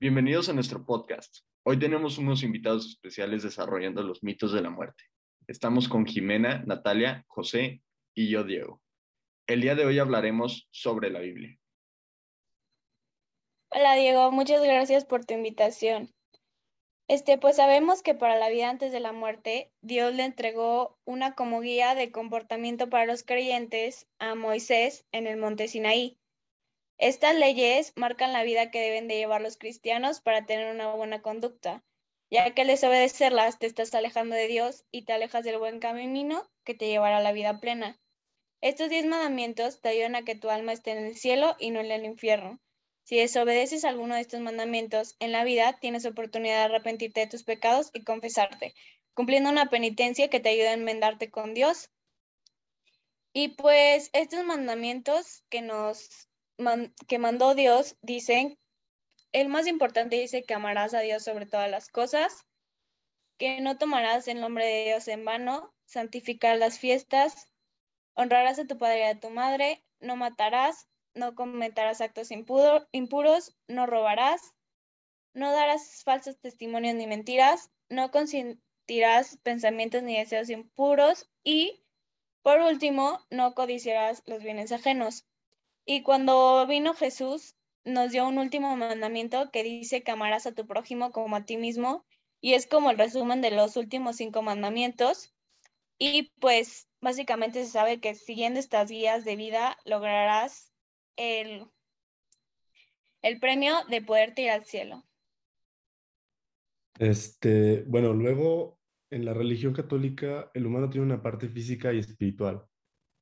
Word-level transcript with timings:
Bienvenidos 0.00 0.48
a 0.48 0.52
nuestro 0.52 0.86
podcast. 0.86 1.38
Hoy 1.64 1.76
tenemos 1.76 2.18
unos 2.18 2.44
invitados 2.44 2.86
especiales 2.86 3.42
desarrollando 3.42 4.00
los 4.04 4.22
mitos 4.22 4.52
de 4.52 4.62
la 4.62 4.70
muerte. 4.70 5.02
Estamos 5.48 5.88
con 5.88 6.06
Jimena, 6.06 6.62
Natalia, 6.68 7.24
José 7.26 7.82
y 8.14 8.28
yo, 8.30 8.44
Diego. 8.44 8.80
El 9.48 9.60
día 9.60 9.74
de 9.74 9.84
hoy 9.84 9.98
hablaremos 9.98 10.68
sobre 10.70 11.10
la 11.10 11.18
Biblia. 11.18 11.58
Hola 13.72 13.96
Diego, 13.96 14.30
muchas 14.30 14.62
gracias 14.62 15.04
por 15.04 15.24
tu 15.24 15.34
invitación. 15.34 16.14
Este, 17.08 17.36
pues 17.36 17.56
sabemos 17.56 18.00
que 18.04 18.14
para 18.14 18.36
la 18.36 18.50
vida 18.50 18.70
antes 18.70 18.92
de 18.92 19.00
la 19.00 19.10
muerte, 19.10 19.72
Dios 19.80 20.14
le 20.14 20.24
entregó 20.24 20.96
una 21.06 21.34
como 21.34 21.60
guía 21.60 21.96
de 21.96 22.12
comportamiento 22.12 22.88
para 22.88 23.06
los 23.06 23.24
creyentes 23.24 24.06
a 24.20 24.36
Moisés 24.36 25.06
en 25.10 25.26
el 25.26 25.38
monte 25.38 25.66
Sinaí. 25.66 26.20
Estas 26.98 27.36
leyes 27.36 27.92
marcan 27.94 28.32
la 28.32 28.42
vida 28.42 28.72
que 28.72 28.80
deben 28.80 29.06
de 29.06 29.16
llevar 29.16 29.40
los 29.40 29.56
cristianos 29.56 30.20
para 30.20 30.46
tener 30.46 30.74
una 30.74 30.92
buena 30.94 31.22
conducta, 31.22 31.84
ya 32.28 32.52
que 32.54 32.62
al 32.62 32.68
desobedecerlas 32.68 33.60
te 33.60 33.66
estás 33.66 33.94
alejando 33.94 34.34
de 34.34 34.48
Dios 34.48 34.84
y 34.90 35.02
te 35.02 35.12
alejas 35.12 35.44
del 35.44 35.58
buen 35.58 35.78
camino 35.78 36.50
que 36.64 36.74
te 36.74 36.88
llevará 36.88 37.18
a 37.18 37.22
la 37.22 37.30
vida 37.30 37.60
plena. 37.60 38.00
Estos 38.60 38.90
diez 38.90 39.06
mandamientos 39.06 39.80
te 39.80 39.90
ayudan 39.90 40.16
a 40.16 40.24
que 40.24 40.34
tu 40.34 40.50
alma 40.50 40.72
esté 40.72 40.90
en 40.90 41.04
el 41.04 41.16
cielo 41.16 41.54
y 41.60 41.70
no 41.70 41.78
en 41.78 41.92
el 41.92 42.04
infierno. 42.04 42.58
Si 43.04 43.16
desobedeces 43.16 43.84
alguno 43.84 44.16
de 44.16 44.22
estos 44.22 44.40
mandamientos 44.40 45.14
en 45.20 45.30
la 45.30 45.44
vida, 45.44 45.78
tienes 45.80 46.04
oportunidad 46.04 46.56
de 46.56 46.74
arrepentirte 46.74 47.20
de 47.20 47.26
tus 47.28 47.44
pecados 47.44 47.90
y 47.94 48.02
confesarte, 48.02 48.74
cumpliendo 49.14 49.50
una 49.50 49.70
penitencia 49.70 50.28
que 50.28 50.40
te 50.40 50.48
ayuda 50.48 50.70
a 50.70 50.74
enmendarte 50.74 51.30
con 51.30 51.54
Dios. 51.54 51.90
Y 53.32 53.50
pues 53.50 54.10
estos 54.12 54.44
mandamientos 54.44 55.44
que 55.48 55.62
nos 55.62 56.27
que 57.06 57.18
mandó 57.18 57.54
Dios 57.54 57.96
dicen, 58.02 58.58
el 59.32 59.48
más 59.48 59.66
importante 59.66 60.16
dice 60.16 60.42
que 60.42 60.54
amarás 60.54 60.94
a 60.94 61.00
Dios 61.00 61.24
sobre 61.24 61.46
todas 61.46 61.70
las 61.70 61.88
cosas, 61.88 62.46
que 63.38 63.60
no 63.60 63.78
tomarás 63.78 64.26
el 64.28 64.40
nombre 64.40 64.66
de 64.66 64.84
Dios 64.84 65.06
en 65.08 65.24
vano, 65.24 65.72
santificar 65.84 66.58
las 66.58 66.78
fiestas, 66.78 67.50
honrarás 68.14 68.58
a 68.58 68.66
tu 68.66 68.76
padre 68.78 69.00
y 69.00 69.02
a 69.04 69.20
tu 69.20 69.30
madre, 69.30 69.84
no 70.00 70.16
matarás, 70.16 70.88
no 71.14 71.34
cometerás 71.34 72.00
actos 72.00 72.30
impuros, 72.30 73.56
no 73.68 73.86
robarás, 73.86 74.54
no 75.34 75.52
darás 75.52 76.02
falsos 76.02 76.38
testimonios 76.40 76.96
ni 76.96 77.06
mentiras, 77.06 77.70
no 77.88 78.10
consentirás 78.10 79.38
pensamientos 79.42 80.02
ni 80.02 80.16
deseos 80.16 80.50
impuros 80.50 81.30
y, 81.44 81.84
por 82.42 82.60
último, 82.60 83.20
no 83.30 83.54
codiciarás 83.54 84.22
los 84.26 84.42
bienes 84.42 84.72
ajenos. 84.72 85.26
Y 85.90 86.02
cuando 86.02 86.66
vino 86.66 86.92
Jesús, 86.92 87.56
nos 87.86 88.12
dio 88.12 88.28
un 88.28 88.36
último 88.36 88.76
mandamiento 88.76 89.50
que 89.50 89.62
dice 89.62 90.02
que 90.02 90.10
amarás 90.10 90.46
a 90.46 90.54
tu 90.54 90.66
prójimo 90.66 91.12
como 91.12 91.34
a 91.34 91.46
ti 91.46 91.56
mismo, 91.56 92.04
y 92.42 92.52
es 92.52 92.66
como 92.66 92.90
el 92.90 92.98
resumen 92.98 93.40
de 93.40 93.52
los 93.52 93.74
últimos 93.78 94.16
cinco 94.16 94.42
mandamientos. 94.42 95.34
Y 95.98 96.30
pues 96.40 96.90
básicamente 97.00 97.64
se 97.64 97.70
sabe 97.70 98.00
que 98.00 98.14
siguiendo 98.14 98.60
estas 98.60 98.90
guías 98.90 99.24
de 99.24 99.36
vida 99.36 99.78
lograrás 99.86 100.74
el, 101.16 101.64
el 103.22 103.40
premio 103.40 103.72
de 103.88 104.02
poderte 104.02 104.42
ir 104.42 104.50
al 104.50 104.66
cielo. 104.66 105.06
Este, 106.98 107.84
bueno, 107.86 108.12
luego 108.12 108.78
en 109.08 109.24
la 109.24 109.32
religión 109.32 109.72
católica 109.72 110.50
el 110.52 110.66
humano 110.66 110.90
tiene 110.90 111.06
una 111.06 111.22
parte 111.22 111.48
física 111.48 111.94
y 111.94 112.00
espiritual, 112.00 112.66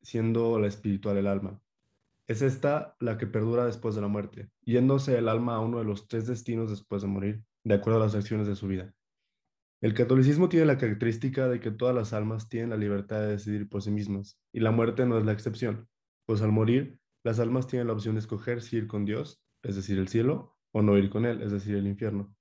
siendo 0.02 0.58
la 0.58 0.66
espiritual 0.66 1.16
el 1.18 1.28
alma. 1.28 1.62
Es 2.28 2.42
esta 2.42 2.96
la 2.98 3.18
que 3.18 3.26
perdura 3.28 3.66
después 3.66 3.94
de 3.94 4.00
la 4.00 4.08
muerte, 4.08 4.50
yéndose 4.62 5.16
el 5.16 5.28
alma 5.28 5.54
a 5.54 5.60
uno 5.60 5.78
de 5.78 5.84
los 5.84 6.08
tres 6.08 6.26
destinos 6.26 6.70
después 6.70 7.02
de 7.02 7.08
morir, 7.08 7.44
de 7.62 7.74
acuerdo 7.74 8.00
a 8.00 8.04
las 8.04 8.16
acciones 8.16 8.48
de 8.48 8.56
su 8.56 8.66
vida. 8.66 8.92
El 9.80 9.94
catolicismo 9.94 10.48
tiene 10.48 10.66
la 10.66 10.78
característica 10.78 11.46
de 11.48 11.60
que 11.60 11.70
todas 11.70 11.94
las 11.94 12.12
almas 12.12 12.48
tienen 12.48 12.70
la 12.70 12.76
libertad 12.76 13.20
de 13.20 13.28
decidir 13.28 13.68
por 13.68 13.82
sí 13.82 13.92
mismas, 13.92 14.40
y 14.52 14.58
la 14.58 14.72
muerte 14.72 15.06
no 15.06 15.18
es 15.18 15.24
la 15.24 15.32
excepción, 15.32 15.88
pues 16.26 16.42
al 16.42 16.50
morir, 16.50 16.98
las 17.22 17.38
almas 17.38 17.68
tienen 17.68 17.86
la 17.86 17.92
opción 17.92 18.16
de 18.16 18.20
escoger 18.20 18.60
si 18.60 18.76
ir 18.76 18.88
con 18.88 19.04
Dios, 19.04 19.40
es 19.62 19.76
decir, 19.76 19.98
el 19.98 20.08
cielo, 20.08 20.56
o 20.72 20.82
no 20.82 20.98
ir 20.98 21.10
con 21.10 21.26
Él, 21.26 21.42
es 21.42 21.52
decir, 21.52 21.76
el 21.76 21.86
infierno. 21.86 22.34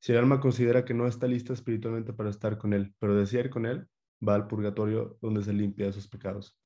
Si 0.00 0.12
el 0.12 0.18
alma 0.18 0.40
considera 0.40 0.84
que 0.84 0.92
no 0.92 1.06
está 1.06 1.26
lista 1.26 1.54
espiritualmente 1.54 2.12
para 2.12 2.28
estar 2.28 2.58
con 2.58 2.74
Él, 2.74 2.94
pero 2.98 3.14
desea 3.14 3.40
ir 3.40 3.50
con 3.50 3.64
Él, 3.64 3.88
va 4.26 4.34
al 4.34 4.46
purgatorio 4.46 5.18
donde 5.22 5.42
se 5.42 5.54
limpia 5.54 5.86
de 5.86 5.92
sus 5.92 6.08
pecados. 6.08 6.59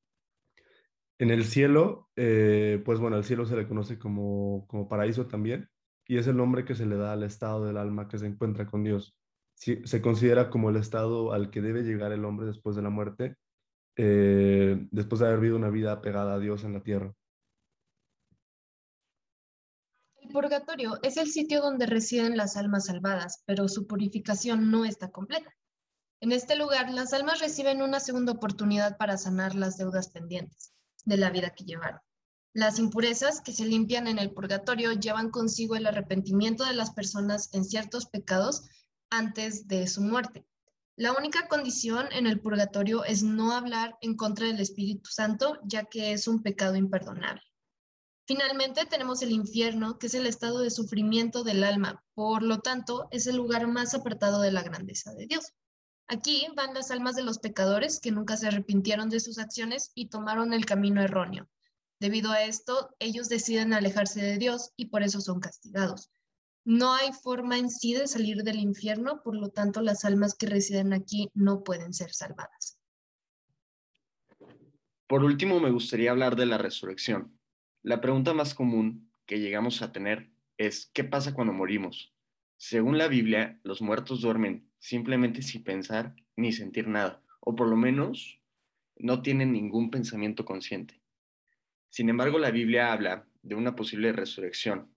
En 1.18 1.30
el 1.30 1.44
cielo, 1.44 2.10
eh, 2.16 2.82
pues 2.84 2.98
bueno, 2.98 3.16
el 3.16 3.24
cielo 3.24 3.46
se 3.46 3.56
le 3.56 3.68
conoce 3.68 3.98
como, 3.98 4.66
como 4.66 4.88
paraíso 4.88 5.26
también, 5.26 5.70
y 6.06 6.18
es 6.18 6.26
el 6.26 6.36
nombre 6.36 6.64
que 6.64 6.74
se 6.74 6.86
le 6.86 6.96
da 6.96 7.12
al 7.12 7.22
estado 7.22 7.64
del 7.64 7.76
alma 7.76 8.08
que 8.08 8.18
se 8.18 8.26
encuentra 8.26 8.66
con 8.66 8.82
Dios. 8.82 9.16
se 9.54 10.02
considera 10.02 10.50
como 10.50 10.70
el 10.70 10.76
estado 10.76 11.32
al 11.32 11.50
que 11.50 11.62
debe 11.62 11.82
llegar 11.84 12.10
el 12.12 12.24
hombre 12.24 12.46
después 12.46 12.74
de 12.74 12.82
la 12.82 12.90
muerte, 12.90 13.36
eh, 13.96 14.88
después 14.90 15.20
de 15.20 15.26
haber 15.28 15.38
vivido 15.38 15.56
una 15.56 15.70
vida 15.70 16.00
pegada 16.02 16.34
a 16.34 16.38
Dios 16.40 16.64
en 16.64 16.72
la 16.72 16.82
tierra. 16.82 17.14
El 20.16 20.30
purgatorio 20.30 20.98
es 21.02 21.16
el 21.16 21.28
sitio 21.28 21.60
donde 21.60 21.86
residen 21.86 22.36
las 22.36 22.56
almas 22.56 22.86
salvadas, 22.86 23.44
pero 23.46 23.68
su 23.68 23.86
purificación 23.86 24.70
no 24.72 24.84
está 24.84 25.10
completa. 25.10 25.54
En 26.20 26.32
este 26.32 26.56
lugar, 26.56 26.90
las 26.90 27.12
almas 27.12 27.40
reciben 27.40 27.82
una 27.82 28.00
segunda 28.00 28.32
oportunidad 28.32 28.96
para 28.96 29.16
sanar 29.16 29.54
las 29.54 29.76
deudas 29.76 30.08
pendientes 30.08 30.74
de 31.04 31.16
la 31.16 31.30
vida 31.30 31.50
que 31.50 31.64
llevaron. 31.64 32.00
Las 32.52 32.78
impurezas 32.78 33.40
que 33.40 33.52
se 33.52 33.64
limpian 33.64 34.06
en 34.06 34.18
el 34.18 34.32
purgatorio 34.32 34.92
llevan 34.92 35.30
consigo 35.30 35.74
el 35.74 35.86
arrepentimiento 35.86 36.64
de 36.64 36.74
las 36.74 36.92
personas 36.92 37.48
en 37.52 37.64
ciertos 37.64 38.06
pecados 38.06 38.62
antes 39.10 39.66
de 39.66 39.86
su 39.88 40.02
muerte. 40.02 40.46
La 40.96 41.12
única 41.12 41.48
condición 41.48 42.06
en 42.12 42.28
el 42.28 42.40
purgatorio 42.40 43.04
es 43.04 43.24
no 43.24 43.52
hablar 43.52 43.98
en 44.00 44.16
contra 44.16 44.46
del 44.46 44.60
Espíritu 44.60 45.10
Santo, 45.10 45.58
ya 45.64 45.84
que 45.86 46.12
es 46.12 46.28
un 46.28 46.42
pecado 46.42 46.76
imperdonable. 46.76 47.42
Finalmente 48.26 48.86
tenemos 48.86 49.20
el 49.22 49.32
infierno, 49.32 49.98
que 49.98 50.06
es 50.06 50.14
el 50.14 50.26
estado 50.26 50.60
de 50.60 50.70
sufrimiento 50.70 51.42
del 51.42 51.64
alma, 51.64 52.04
por 52.14 52.42
lo 52.44 52.60
tanto 52.60 53.08
es 53.10 53.26
el 53.26 53.36
lugar 53.36 53.66
más 53.66 53.94
apartado 53.94 54.40
de 54.40 54.52
la 54.52 54.62
grandeza 54.62 55.12
de 55.12 55.26
Dios. 55.26 55.52
Aquí 56.06 56.46
van 56.54 56.74
las 56.74 56.90
almas 56.90 57.16
de 57.16 57.22
los 57.22 57.38
pecadores 57.38 57.98
que 57.98 58.10
nunca 58.10 58.36
se 58.36 58.48
arrepintieron 58.48 59.08
de 59.08 59.20
sus 59.20 59.38
acciones 59.38 59.90
y 59.94 60.08
tomaron 60.08 60.52
el 60.52 60.66
camino 60.66 61.00
erróneo. 61.00 61.48
Debido 61.98 62.30
a 62.30 62.42
esto, 62.44 62.94
ellos 62.98 63.28
deciden 63.28 63.72
alejarse 63.72 64.20
de 64.20 64.38
Dios 64.38 64.72
y 64.76 64.86
por 64.86 65.02
eso 65.02 65.20
son 65.20 65.40
castigados. 65.40 66.10
No 66.64 66.94
hay 66.94 67.12
forma 67.12 67.58
en 67.58 67.70
sí 67.70 67.94
de 67.94 68.06
salir 68.06 68.42
del 68.42 68.58
infierno, 68.58 69.22
por 69.22 69.36
lo 69.36 69.50
tanto 69.50 69.80
las 69.80 70.04
almas 70.04 70.34
que 70.34 70.46
residen 70.46 70.92
aquí 70.92 71.30
no 71.34 71.62
pueden 71.62 71.94
ser 71.94 72.12
salvadas. 72.12 72.78
Por 75.06 75.24
último, 75.24 75.60
me 75.60 75.70
gustaría 75.70 76.10
hablar 76.10 76.36
de 76.36 76.46
la 76.46 76.58
resurrección. 76.58 77.38
La 77.82 78.00
pregunta 78.00 78.34
más 78.34 78.54
común 78.54 79.10
que 79.26 79.40
llegamos 79.40 79.82
a 79.82 79.92
tener 79.92 80.30
es, 80.56 80.90
¿qué 80.92 81.04
pasa 81.04 81.34
cuando 81.34 81.52
morimos? 81.52 82.14
Según 82.56 82.98
la 82.98 83.08
Biblia, 83.08 83.60
los 83.62 83.82
muertos 83.82 84.22
duermen 84.22 84.70
simplemente 84.84 85.40
sin 85.40 85.64
pensar 85.64 86.14
ni 86.36 86.52
sentir 86.52 86.88
nada, 86.88 87.22
o 87.40 87.56
por 87.56 87.68
lo 87.68 87.74
menos 87.76 88.38
no 88.96 89.22
tienen 89.22 89.50
ningún 89.50 89.90
pensamiento 89.90 90.44
consciente. 90.44 91.00
Sin 91.88 92.10
embargo, 92.10 92.38
la 92.38 92.50
Biblia 92.50 92.92
habla 92.92 93.26
de 93.40 93.54
una 93.54 93.74
posible 93.74 94.12
resurrección 94.12 94.94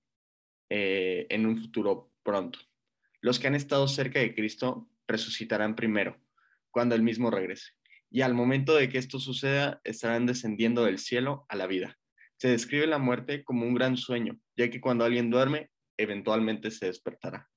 eh, 0.70 1.26
en 1.30 1.46
un 1.46 1.58
futuro 1.58 2.12
pronto. 2.22 2.60
Los 3.22 3.40
que 3.40 3.48
han 3.48 3.56
estado 3.56 3.88
cerca 3.88 4.20
de 4.20 4.36
Cristo 4.36 4.90
resucitarán 5.08 5.74
primero, 5.74 6.20
cuando 6.70 6.94
Él 6.94 7.02
mismo 7.02 7.32
regrese. 7.32 7.72
Y 8.12 8.22
al 8.22 8.34
momento 8.34 8.76
de 8.76 8.90
que 8.90 8.98
esto 8.98 9.20
suceda, 9.20 9.80
estarán 9.86 10.26
descendiendo 10.26 10.84
del 10.84 11.00
cielo 11.00 11.46
a 11.48 11.56
la 11.56 11.66
vida. 11.66 11.98
Se 12.36 12.50
describe 12.50 12.88
la 12.88 13.00
muerte 13.00 13.46
como 13.46 13.66
un 13.66 13.74
gran 13.74 13.96
sueño, 13.96 14.38
ya 14.58 14.70
que 14.70 14.82
cuando 14.82 15.06
alguien 15.06 15.30
duerme, 15.30 15.70
eventualmente 15.96 16.72
se 16.72 16.88
despertará. 16.88 17.50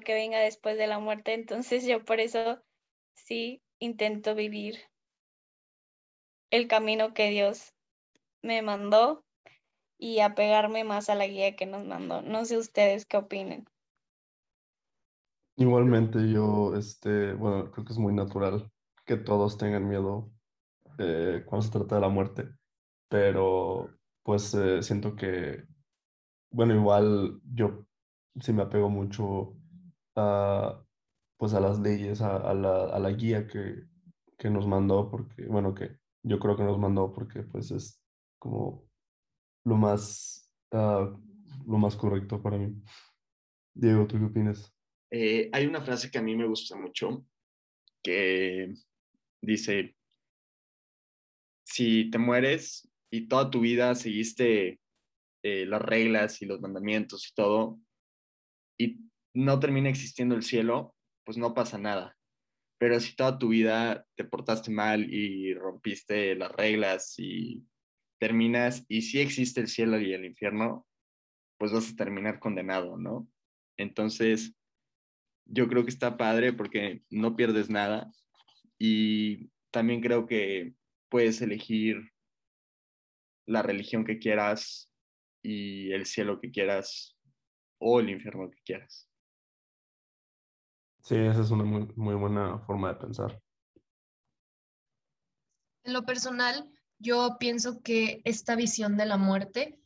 Que 0.00 0.14
venga 0.14 0.38
después 0.38 0.76
de 0.78 0.86
la 0.86 0.98
muerte. 0.98 1.34
Entonces 1.34 1.86
yo 1.86 2.04
por 2.04 2.20
eso 2.20 2.62
sí 3.14 3.62
intento 3.78 4.34
vivir 4.34 4.78
el 6.50 6.68
camino 6.68 7.14
que 7.14 7.30
Dios 7.30 7.74
me 8.42 8.62
mandó 8.62 9.24
y 9.98 10.20
apegarme 10.20 10.84
más 10.84 11.08
a 11.08 11.14
la 11.14 11.26
guía 11.26 11.56
que 11.56 11.66
nos 11.66 11.84
mandó. 11.84 12.22
No 12.22 12.44
sé 12.44 12.58
ustedes 12.58 13.06
qué 13.06 13.16
opinen. 13.16 13.66
Igualmente 15.56 16.30
yo, 16.30 16.74
este, 16.76 17.32
bueno, 17.34 17.70
creo 17.70 17.84
que 17.84 17.92
es 17.92 17.98
muy 17.98 18.12
natural 18.12 18.70
que 19.06 19.16
todos 19.16 19.56
tengan 19.56 19.88
miedo 19.88 20.30
eh, 20.98 21.42
cuando 21.46 21.66
se 21.66 21.72
trata 21.72 21.96
de 21.96 22.00
la 22.00 22.08
muerte, 22.08 22.48
pero 23.08 23.90
pues 24.22 24.54
eh, 24.54 24.82
siento 24.82 25.14
que, 25.14 25.64
bueno, 26.50 26.74
igual 26.74 27.40
yo 27.52 27.86
sí 28.40 28.52
me 28.52 28.62
apego 28.62 28.90
mucho 28.90 29.56
a, 30.16 30.84
pues 31.36 31.54
a 31.54 31.60
las 31.60 31.78
leyes, 31.78 32.20
a, 32.20 32.54
la, 32.54 32.84
a 32.86 32.98
la, 32.98 33.10
guía 33.10 33.46
que, 33.46 33.84
que, 34.38 34.50
nos 34.50 34.66
mandó, 34.66 35.10
porque, 35.10 35.46
bueno, 35.46 35.74
que 35.74 35.98
yo 36.22 36.38
creo 36.38 36.56
que 36.56 36.64
nos 36.64 36.78
mandó 36.78 37.12
porque 37.12 37.42
pues 37.42 37.70
es 37.70 38.00
como 38.38 38.88
lo 39.64 39.76
más, 39.76 40.52
ah, 40.72 41.14
lo 41.66 41.78
más 41.78 41.96
correcto 41.96 42.42
para 42.42 42.58
mí. 42.58 42.74
Diego, 43.74 44.06
¿tú 44.06 44.18
qué 44.18 44.24
opinas? 44.24 44.72
Eh, 45.10 45.50
hay 45.52 45.66
una 45.66 45.80
frase 45.80 46.10
que 46.10 46.18
a 46.18 46.22
mí 46.22 46.36
me 46.36 46.46
gusta 46.46 46.76
mucho 46.76 47.24
que 48.02 48.74
dice, 49.40 49.96
si 51.64 52.10
te 52.10 52.18
mueres 52.18 52.88
y 53.10 53.26
toda 53.26 53.50
tu 53.50 53.60
vida 53.60 53.94
seguiste 53.94 54.80
eh, 55.42 55.66
las 55.66 55.80
reglas 55.82 56.42
y 56.42 56.46
los 56.46 56.60
mandamientos 56.60 57.28
y 57.30 57.34
todo, 57.34 57.80
y 58.78 58.98
no 59.34 59.58
termina 59.60 59.88
existiendo 59.88 60.34
el 60.34 60.42
cielo, 60.42 60.94
pues 61.24 61.36
no 61.36 61.54
pasa 61.54 61.78
nada. 61.78 62.16
Pero 62.78 62.98
si 63.00 63.14
toda 63.16 63.38
tu 63.38 63.48
vida 63.48 64.06
te 64.16 64.24
portaste 64.24 64.70
mal 64.70 65.12
y 65.12 65.54
rompiste 65.54 66.34
las 66.36 66.52
reglas 66.52 67.14
y 67.18 67.66
terminas, 68.18 68.84
y 68.88 69.02
si 69.02 69.20
existe 69.20 69.60
el 69.60 69.68
cielo 69.68 70.00
y 70.00 70.12
el 70.12 70.24
infierno, 70.24 70.86
pues 71.58 71.72
vas 71.72 71.90
a 71.90 71.96
terminar 71.96 72.38
condenado, 72.38 72.96
¿no? 72.96 73.28
Entonces, 73.76 74.54
yo 75.46 75.68
creo 75.68 75.84
que 75.84 75.90
está 75.90 76.16
padre 76.16 76.52
porque 76.52 77.02
no 77.10 77.36
pierdes 77.36 77.70
nada 77.70 78.10
y 78.78 79.50
también 79.70 80.00
creo 80.00 80.26
que 80.26 80.74
puedes 81.08 81.40
elegir 81.42 82.10
la 83.46 83.62
religión 83.62 84.04
que 84.04 84.18
quieras 84.18 84.90
y 85.42 85.92
el 85.92 86.06
cielo 86.06 86.40
que 86.40 86.50
quieras 86.50 87.16
o 87.78 88.00
el 88.00 88.10
infierno 88.10 88.50
que 88.50 88.60
quieras. 88.64 89.08
Sí, 91.04 91.16
esa 91.16 91.42
es 91.42 91.50
una 91.50 91.64
muy, 91.64 91.86
muy 91.96 92.14
buena 92.14 92.58
forma 92.60 92.88
de 92.88 92.94
pensar. 92.94 93.38
En 95.84 95.92
lo 95.92 96.06
personal, 96.06 96.72
yo 96.98 97.36
pienso 97.38 97.82
que 97.82 98.22
esta 98.24 98.56
visión 98.56 98.96
de 98.96 99.04
la 99.04 99.18
muerte 99.18 99.78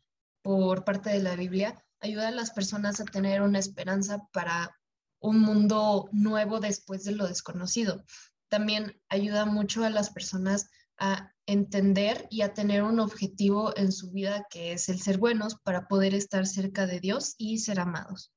por 0.42 0.84
parte 0.84 1.10
de 1.10 1.18
la 1.18 1.34
Biblia 1.34 1.84
ayuda 1.98 2.28
a 2.28 2.30
las 2.30 2.52
personas 2.52 3.00
a 3.00 3.04
tener 3.04 3.42
una 3.42 3.58
esperanza 3.58 4.28
para 4.32 4.78
un 5.18 5.40
mundo 5.40 6.08
nuevo 6.12 6.60
después 6.60 7.02
de 7.02 7.16
lo 7.16 7.26
desconocido. 7.26 8.04
También 8.48 9.02
ayuda 9.08 9.44
mucho 9.44 9.84
a 9.84 9.90
las 9.90 10.10
personas 10.10 10.70
a 10.98 11.34
entender 11.46 12.28
y 12.30 12.42
a 12.42 12.54
tener 12.54 12.84
un 12.84 13.00
objetivo 13.00 13.76
en 13.76 13.90
su 13.90 14.12
vida 14.12 14.46
que 14.50 14.70
es 14.70 14.88
el 14.88 15.00
ser 15.00 15.18
buenos 15.18 15.56
para 15.64 15.88
poder 15.88 16.14
estar 16.14 16.46
cerca 16.46 16.86
de 16.86 17.00
Dios 17.00 17.34
y 17.38 17.58
ser 17.58 17.80
amados. 17.80 18.32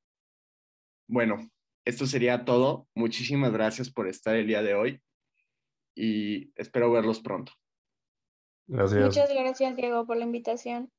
Bueno, 1.07 1.47
esto 1.85 2.05
sería 2.05 2.45
todo. 2.45 2.87
Muchísimas 2.95 3.51
gracias 3.51 3.91
por 3.91 4.07
estar 4.07 4.35
el 4.35 4.47
día 4.47 4.61
de 4.61 4.75
hoy 4.75 5.01
y 5.95 6.51
espero 6.55 6.91
verlos 6.91 7.19
pronto. 7.19 7.53
Gracias. 8.67 9.03
Muchas 9.03 9.29
gracias, 9.33 9.75
Diego, 9.75 10.05
por 10.05 10.17
la 10.17 10.25
invitación. 10.25 10.91